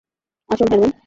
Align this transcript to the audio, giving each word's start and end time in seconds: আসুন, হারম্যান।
আসুন, 0.49 0.67
হারম্যান। 0.71 0.91